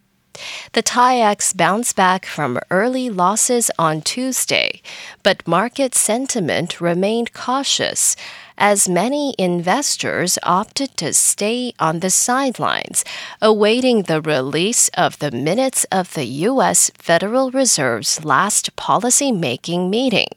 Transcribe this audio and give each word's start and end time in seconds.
The 0.73 0.83
TAIEX 0.83 1.57
bounced 1.57 1.97
back 1.97 2.25
from 2.27 2.59
early 2.71 3.11
losses 3.11 3.71
on 3.79 4.01
Tuesday, 4.01 4.81
but 5.23 5.47
market 5.47 5.95
sentiment 5.95 6.81
remained 6.81 7.33
cautious 7.33 8.17
as 8.57 8.89
many 8.89 9.35
investors 9.39 10.39
opted 10.43 10.97
to 10.97 11.13
stay 11.13 11.75
on 11.79 12.01
the 12.01 12.11
sidelines, 12.11 13.05
awaiting 13.41 14.03
the 14.03 14.21
release 14.21 14.89
of 14.91 15.19
the 15.19 15.31
minutes 15.31 15.85
of 15.91 16.15
the 16.15 16.27
U.S. 16.27 16.91
Federal 16.97 17.51
Reserve's 17.51 18.25
last 18.25 18.77
policy-making 18.77 19.91
meeting. 19.91 20.29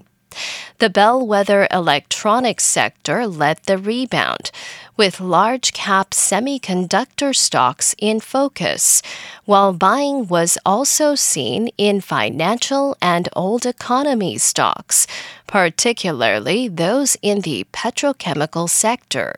The 0.80 0.90
bellwether 0.90 1.68
electronics 1.72 2.66
sector 2.66 3.26
led 3.28 3.60
the 3.64 3.78
rebound, 3.78 4.52
with 4.98 5.20
large 5.20 5.74
cap 5.74 6.12
semiconductor 6.12 7.36
stocks 7.36 7.96
in 7.98 8.20
focus, 8.20 9.02
while 9.46 9.74
buying 9.74 10.28
was 10.28 10.58
also 10.66 11.16
seen 11.16 11.70
in 11.78 12.02
financial 12.02 12.96
and 13.02 13.30
old 13.36 13.66
economy 13.66 14.38
stocks, 14.38 15.08
particularly 15.48 16.68
those 16.68 17.18
in 17.22 17.42
the 17.42 17.66
petrochemical 17.72 18.70
sector. 18.70 19.36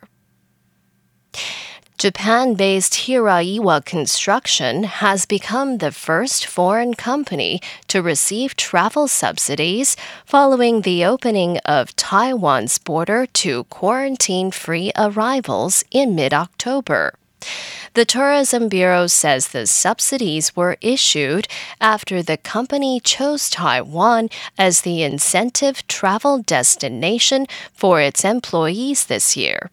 Japan 1.97 2.53
based 2.53 2.93
Hiraiwa 2.93 3.83
Construction 3.83 4.83
has 4.83 5.25
become 5.25 5.79
the 5.79 5.91
first 5.91 6.45
foreign 6.45 6.93
company 6.93 7.59
to 7.87 8.03
receive 8.03 8.55
travel 8.55 9.07
subsidies 9.07 9.97
following 10.23 10.81
the 10.81 11.03
opening 11.03 11.57
of 11.65 11.95
Taiwan's 11.95 12.77
border 12.77 13.25
to 13.41 13.63
quarantine 13.63 14.51
free 14.51 14.91
arrivals 14.95 15.83
in 15.89 16.13
mid 16.13 16.35
October. 16.35 17.15
The 17.95 18.05
Tourism 18.05 18.69
Bureau 18.69 19.07
says 19.07 19.47
the 19.47 19.65
subsidies 19.65 20.55
were 20.55 20.77
issued 20.81 21.47
after 21.81 22.21
the 22.21 22.37
company 22.37 22.99
chose 22.99 23.49
Taiwan 23.49 24.29
as 24.55 24.81
the 24.81 25.01
incentive 25.01 25.87
travel 25.87 26.43
destination 26.43 27.47
for 27.73 27.99
its 27.99 28.23
employees 28.23 29.05
this 29.05 29.35
year. 29.35 29.71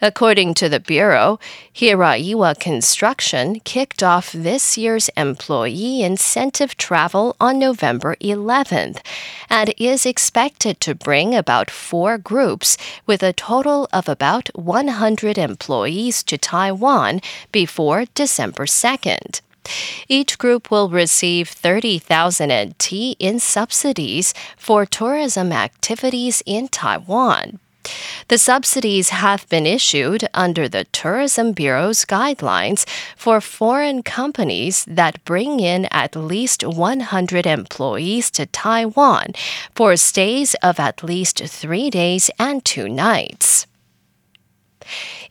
According 0.00 0.54
to 0.54 0.68
the 0.68 0.80
Bureau, 0.80 1.38
Hiraiwa 1.74 2.58
Construction 2.58 3.60
kicked 3.60 4.02
off 4.02 4.32
this 4.32 4.76
year's 4.76 5.08
employee 5.16 6.02
incentive 6.02 6.76
travel 6.76 7.36
on 7.40 7.58
November 7.58 8.16
11th 8.20 9.00
and 9.48 9.74
is 9.78 10.06
expected 10.06 10.80
to 10.80 10.94
bring 10.94 11.34
about 11.34 11.70
four 11.70 12.18
groups 12.18 12.76
with 13.06 13.22
a 13.22 13.32
total 13.32 13.88
of 13.92 14.08
about 14.08 14.48
100 14.54 15.38
employees 15.38 16.22
to 16.24 16.38
Taiwan 16.38 17.20
before 17.52 18.04
December 18.14 18.66
2nd. 18.66 19.40
Each 20.08 20.36
group 20.36 20.70
will 20.70 20.90
receive 20.90 21.48
30,000 21.48 22.52
NT 22.52 23.16
in 23.18 23.40
subsidies 23.40 24.34
for 24.56 24.84
tourism 24.84 25.52
activities 25.52 26.42
in 26.44 26.68
Taiwan. 26.68 27.60
The 28.28 28.38
subsidies 28.38 29.10
have 29.10 29.48
been 29.48 29.66
issued 29.66 30.28
under 30.32 30.68
the 30.68 30.84
Tourism 30.84 31.52
Bureau's 31.52 32.04
guidelines 32.04 32.86
for 33.16 33.40
foreign 33.40 34.02
companies 34.02 34.84
that 34.86 35.24
bring 35.24 35.60
in 35.60 35.86
at 35.90 36.16
least 36.16 36.64
100 36.64 37.46
employees 37.46 38.30
to 38.32 38.46
Taiwan 38.46 39.32
for 39.74 39.96
stays 39.96 40.54
of 40.62 40.80
at 40.80 41.02
least 41.02 41.44
three 41.44 41.90
days 41.90 42.30
and 42.38 42.64
two 42.64 42.88
nights. 42.88 43.66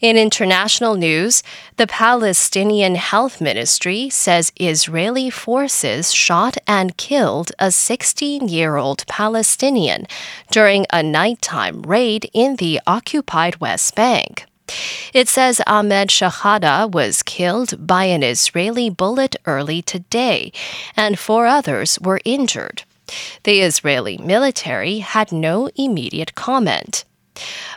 In 0.02 0.18
international 0.18 0.96
news, 0.96 1.44
the 1.78 1.88
Palestinian 1.88 2.96
Health 2.96 3.40
Ministry 3.40 4.10
says 4.10 4.52
Israeli 4.60 5.30
forces 5.30 6.14
shot 6.14 6.58
and 6.68 6.98
killed 6.98 7.52
a 7.60 7.72
16 7.72 8.48
year 8.48 8.76
old 8.76 9.06
Palestinian 9.08 10.08
during 10.52 10.86
a 10.92 11.02
nighttime 11.04 11.82
raid 11.84 12.30
in 12.34 12.58
the 12.58 12.82
occupied 12.86 13.58
West 13.58 13.96
Bank. 13.96 14.46
It 15.14 15.30
says 15.30 15.62
Ahmed 15.68 16.10
Shahada 16.10 16.92
was 16.92 17.22
killed 17.24 17.86
by 17.86 18.06
an 18.06 18.24
Israeli 18.24 18.90
bullet 18.90 19.36
early 19.46 19.82
today, 19.82 20.52
and 20.96 21.20
four 21.20 21.46
others 21.46 22.00
were 22.02 22.22
injured. 22.26 22.84
The 23.44 23.62
Israeli 23.62 24.18
military 24.18 25.00
had 25.00 25.32
no 25.32 25.70
immediate 25.76 26.34
comment. 26.36 27.04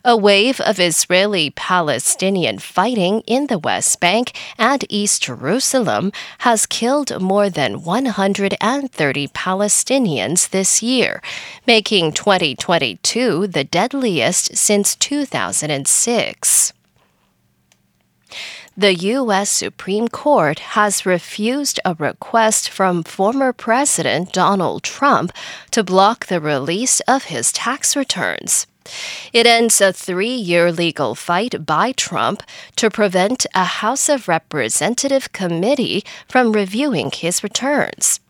A 0.04 0.16
wave 0.16 0.60
of 0.60 0.78
Israeli 0.78 1.50
Palestinian 1.50 2.58
fighting 2.58 3.22
in 3.26 3.46
the 3.46 3.58
West 3.58 4.00
Bank 4.00 4.32
and 4.58 4.84
East 4.88 5.22
Jerusalem 5.24 6.12
has 6.38 6.66
killed 6.66 7.20
more 7.20 7.50
than 7.50 7.82
130 7.82 9.28
Palestinians 9.28 10.50
this 10.50 10.82
year, 10.82 11.22
making 11.66 12.12
2022 12.12 13.46
the 13.46 13.64
deadliest 13.64 14.56
since 14.56 14.94
2006. 14.94 16.72
The 18.78 18.94
U.S. 18.94 19.48
Supreme 19.48 20.08
Court 20.08 20.58
has 20.76 21.06
refused 21.06 21.80
a 21.82 21.94
request 21.94 22.68
from 22.68 23.04
former 23.04 23.54
President 23.54 24.34
Donald 24.34 24.82
Trump 24.82 25.32
to 25.70 25.82
block 25.82 26.26
the 26.26 26.42
release 26.42 27.00
of 27.08 27.24
his 27.24 27.52
tax 27.52 27.96
returns. 27.96 28.66
It 29.32 29.46
ends 29.46 29.80
a 29.80 29.92
three 29.92 30.34
year 30.34 30.72
legal 30.72 31.14
fight 31.14 31.66
by 31.66 31.92
Trump 31.92 32.42
to 32.76 32.90
prevent 32.90 33.46
a 33.54 33.64
House 33.64 34.08
of 34.08 34.28
Representative 34.28 35.32
committee 35.32 36.04
from 36.28 36.52
reviewing 36.52 37.10
his 37.10 37.42
returns. 37.42 38.20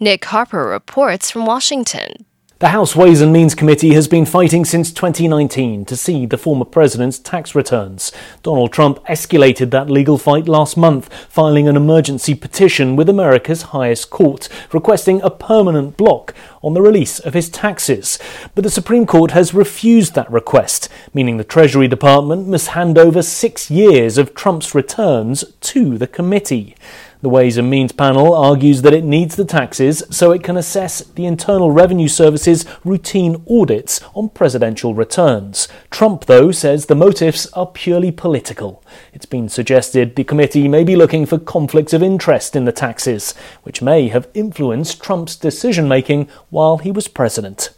Nick 0.00 0.24
Harper 0.26 0.66
reports 0.66 1.30
from 1.30 1.46
Washington. 1.46 2.26
The 2.62 2.68
House 2.68 2.94
Ways 2.94 3.20
and 3.20 3.32
Means 3.32 3.56
Committee 3.56 3.94
has 3.94 4.06
been 4.06 4.24
fighting 4.24 4.64
since 4.64 4.92
2019 4.92 5.84
to 5.84 5.96
see 5.96 6.26
the 6.26 6.38
former 6.38 6.64
president's 6.64 7.18
tax 7.18 7.56
returns. 7.56 8.12
Donald 8.44 8.72
Trump 8.72 9.04
escalated 9.06 9.72
that 9.72 9.90
legal 9.90 10.16
fight 10.16 10.46
last 10.46 10.76
month, 10.76 11.12
filing 11.28 11.66
an 11.66 11.74
emergency 11.74 12.36
petition 12.36 12.94
with 12.94 13.08
America's 13.08 13.62
highest 13.74 14.10
court, 14.10 14.48
requesting 14.72 15.20
a 15.22 15.28
permanent 15.28 15.96
block 15.96 16.34
on 16.62 16.74
the 16.74 16.82
release 16.82 17.18
of 17.18 17.34
his 17.34 17.50
taxes. 17.50 18.16
But 18.54 18.62
the 18.62 18.70
Supreme 18.70 19.06
Court 19.06 19.32
has 19.32 19.52
refused 19.52 20.14
that 20.14 20.30
request, 20.30 20.88
meaning 21.12 21.38
the 21.38 21.42
Treasury 21.42 21.88
Department 21.88 22.46
must 22.46 22.68
hand 22.68 22.96
over 22.96 23.22
six 23.22 23.72
years 23.72 24.18
of 24.18 24.36
Trump's 24.36 24.72
returns 24.72 25.42
to 25.62 25.98
the 25.98 26.06
committee. 26.06 26.76
The 27.22 27.28
Ways 27.28 27.56
and 27.56 27.70
Means 27.70 27.92
panel 27.92 28.34
argues 28.34 28.82
that 28.82 28.92
it 28.92 29.04
needs 29.04 29.36
the 29.36 29.44
taxes 29.44 30.02
so 30.10 30.32
it 30.32 30.42
can 30.42 30.56
assess 30.56 31.04
the 31.04 31.24
Internal 31.24 31.70
Revenue 31.70 32.08
Service's 32.08 32.66
routine 32.84 33.44
audits 33.48 34.00
on 34.12 34.28
presidential 34.30 34.92
returns. 34.92 35.68
Trump, 35.88 36.24
though, 36.24 36.50
says 36.50 36.86
the 36.86 36.96
motives 36.96 37.46
are 37.52 37.66
purely 37.66 38.10
political. 38.10 38.82
It's 39.12 39.24
been 39.24 39.48
suggested 39.48 40.16
the 40.16 40.24
committee 40.24 40.66
may 40.66 40.82
be 40.82 40.96
looking 40.96 41.24
for 41.24 41.38
conflicts 41.38 41.92
of 41.92 42.02
interest 42.02 42.56
in 42.56 42.64
the 42.64 42.72
taxes, 42.72 43.36
which 43.62 43.80
may 43.80 44.08
have 44.08 44.28
influenced 44.34 45.00
Trump's 45.00 45.36
decision 45.36 45.86
making 45.86 46.28
while 46.50 46.78
he 46.78 46.90
was 46.90 47.06
president. 47.06 47.70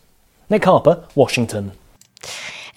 Nick 0.48 0.64
Harper, 0.64 1.06
Washington 1.14 1.72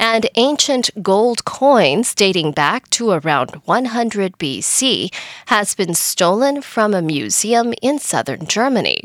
and 0.07 0.25
ancient 0.36 0.89
gold 1.04 1.44
coins 1.44 2.15
dating 2.15 2.54
back 2.54 2.89
to 2.89 3.12
around 3.12 3.51
100 3.65 4.38
BC 4.38 5.13
has 5.48 5.75
been 5.75 5.94
stolen 5.94 6.62
from 6.62 6.94
a 6.94 7.01
museum 7.01 7.74
in 7.81 8.00
southern 8.00 8.48
Germany. 8.48 9.01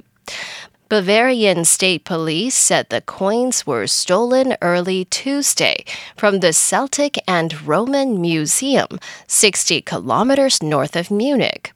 Bavarian 0.88 1.64
State 1.64 2.04
Police 2.04 2.54
said 2.54 2.88
the 2.88 3.00
coins 3.00 3.66
were 3.66 3.88
stolen 3.88 4.54
early 4.62 5.04
Tuesday 5.06 5.84
from 6.16 6.38
the 6.38 6.52
Celtic 6.52 7.18
and 7.26 7.66
Roman 7.66 8.20
Museum, 8.20 9.00
60 9.26 9.80
kilometers 9.82 10.62
north 10.62 10.94
of 10.94 11.10
Munich. 11.10 11.72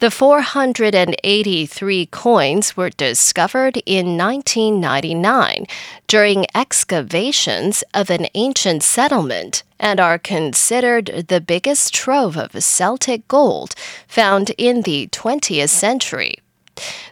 The 0.00 0.10
483 0.10 2.06
coins 2.06 2.76
were 2.76 2.90
discovered 2.90 3.76
in 3.86 4.16
1999 4.18 5.66
during 6.06 6.46
excavations 6.54 7.84
of 7.92 8.10
an 8.10 8.26
ancient 8.34 8.82
settlement 8.82 9.62
and 9.78 10.00
are 10.00 10.18
considered 10.18 11.26
the 11.28 11.40
biggest 11.40 11.94
trove 11.94 12.36
of 12.36 12.62
Celtic 12.62 13.26
gold 13.28 13.74
found 14.06 14.50
in 14.58 14.82
the 14.82 15.08
20th 15.08 15.70
century. 15.70 16.38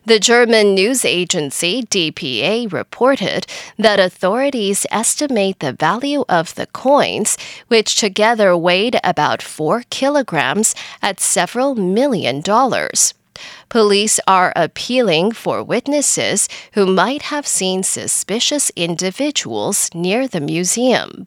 The 0.05 0.19
German 0.19 0.75
news 0.75 1.05
agency 1.05 1.83
DPA 1.85 2.73
reported 2.73 3.47
that 3.79 4.01
authorities 4.01 4.87
estimate 4.91 5.61
the 5.61 5.73
value 5.73 6.25
of 6.29 6.55
the 6.55 6.67
coins, 6.67 7.37
which 7.69 7.95
together 7.97 8.57
weighed 8.57 8.99
about 9.05 9.43
4 9.43 9.85
kilograms, 9.91 10.75
at 11.01 11.21
several 11.21 11.75
million 11.75 12.41
dollars. 12.41 13.15
Police 13.69 14.21
are 14.27 14.53
appealing 14.55 15.33
for 15.33 15.63
witnesses 15.63 16.49
who 16.75 16.85
might 16.87 17.23
have 17.23 17.47
seen 17.47 17.83
suspicious 17.83 18.71
individuals 18.77 19.89
near 19.95 20.29
the 20.29 20.41
museum. 20.41 21.27